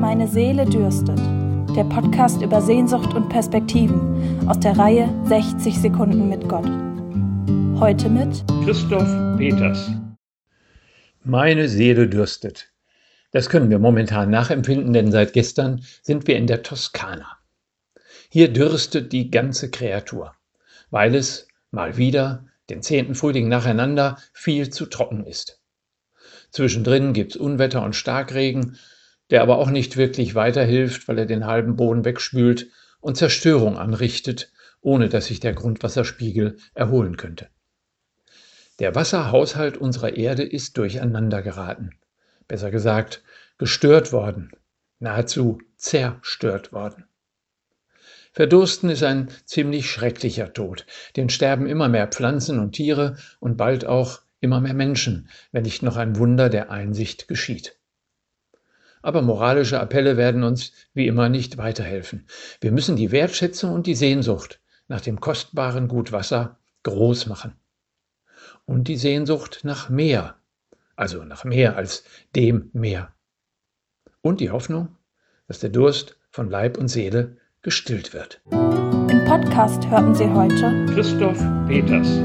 Meine 0.00 0.28
Seele 0.28 0.64
dürstet. 0.64 1.18
Der 1.74 1.82
Podcast 1.82 2.40
über 2.40 2.62
Sehnsucht 2.62 3.14
und 3.14 3.28
Perspektiven 3.28 4.48
aus 4.48 4.60
der 4.60 4.78
Reihe 4.78 5.12
60 5.24 5.76
Sekunden 5.76 6.28
mit 6.28 6.48
Gott. 6.48 6.68
Heute 7.80 8.08
mit 8.08 8.44
Christoph 8.64 9.08
Peters. 9.36 9.90
Meine 11.24 11.68
Seele 11.68 12.08
dürstet. 12.08 12.72
Das 13.32 13.48
können 13.48 13.70
wir 13.70 13.80
momentan 13.80 14.30
nachempfinden, 14.30 14.92
denn 14.92 15.10
seit 15.10 15.32
gestern 15.32 15.82
sind 16.02 16.28
wir 16.28 16.36
in 16.36 16.46
der 16.46 16.62
Toskana. 16.62 17.36
Hier 18.28 18.52
dürstet 18.52 19.12
die 19.12 19.32
ganze 19.32 19.68
Kreatur, 19.68 20.32
weil 20.90 21.16
es 21.16 21.48
mal 21.72 21.96
wieder 21.96 22.46
den 22.70 22.82
zehnten 22.82 23.16
Frühling 23.16 23.48
nacheinander 23.48 24.16
viel 24.32 24.70
zu 24.70 24.86
trocken 24.86 25.24
ist. 25.24 25.60
Zwischendrin 26.52 27.14
gibt's 27.14 27.34
Unwetter 27.34 27.82
und 27.82 27.96
Starkregen, 27.96 28.78
der 29.30 29.42
aber 29.42 29.58
auch 29.58 29.70
nicht 29.70 29.96
wirklich 29.96 30.34
weiterhilft, 30.34 31.08
weil 31.08 31.18
er 31.18 31.26
den 31.26 31.46
halben 31.46 31.76
Boden 31.76 32.04
wegspült 32.04 32.68
und 33.00 33.16
Zerstörung 33.16 33.76
anrichtet, 33.76 34.52
ohne 34.80 35.08
dass 35.08 35.26
sich 35.26 35.40
der 35.40 35.54
Grundwasserspiegel 35.54 36.56
erholen 36.74 37.16
könnte. 37.16 37.48
Der 38.78 38.94
Wasserhaushalt 38.94 39.76
unserer 39.76 40.16
Erde 40.16 40.44
ist 40.44 40.78
durcheinander 40.78 41.42
geraten. 41.42 41.90
Besser 42.46 42.70
gesagt, 42.70 43.22
gestört 43.58 44.12
worden, 44.12 44.52
nahezu 45.00 45.58
zerstört 45.76 46.72
worden. 46.72 47.04
Verdursten 48.32 48.88
ist 48.88 49.02
ein 49.02 49.28
ziemlich 49.44 49.90
schrecklicher 49.90 50.52
Tod. 50.52 50.86
Den 51.16 51.28
sterben 51.28 51.66
immer 51.66 51.88
mehr 51.88 52.06
Pflanzen 52.06 52.60
und 52.60 52.72
Tiere 52.72 53.16
und 53.40 53.56
bald 53.56 53.84
auch 53.84 54.20
immer 54.40 54.60
mehr 54.60 54.74
Menschen, 54.74 55.28
wenn 55.50 55.64
nicht 55.64 55.82
noch 55.82 55.96
ein 55.96 56.16
Wunder 56.16 56.48
der 56.48 56.70
Einsicht 56.70 57.26
geschieht. 57.26 57.77
Aber 59.08 59.22
moralische 59.22 59.80
Appelle 59.80 60.18
werden 60.18 60.44
uns 60.44 60.72
wie 60.92 61.06
immer 61.06 61.30
nicht 61.30 61.56
weiterhelfen. 61.56 62.26
Wir 62.60 62.72
müssen 62.72 62.94
die 62.94 63.10
Wertschätzung 63.10 63.72
und 63.72 63.86
die 63.86 63.94
Sehnsucht 63.94 64.60
nach 64.86 65.00
dem 65.00 65.18
kostbaren 65.18 65.88
Gut 65.88 66.12
Wasser 66.12 66.58
groß 66.82 67.24
machen. 67.26 67.54
Und 68.66 68.86
die 68.86 68.98
Sehnsucht 68.98 69.60
nach 69.62 69.88
mehr, 69.88 70.34
also 70.94 71.24
nach 71.24 71.44
mehr 71.44 71.74
als 71.78 72.04
dem 72.36 72.68
Meer. 72.74 73.14
Und 74.20 74.40
die 74.40 74.50
Hoffnung, 74.50 74.94
dass 75.46 75.58
der 75.58 75.70
Durst 75.70 76.18
von 76.28 76.50
Leib 76.50 76.76
und 76.76 76.88
Seele 76.88 77.38
gestillt 77.62 78.12
wird. 78.12 78.42
Im 78.50 79.24
Podcast 79.24 79.88
hörten 79.88 80.14
Sie 80.14 80.28
heute 80.28 80.84
Christoph 80.92 81.42
Peters 81.66 82.20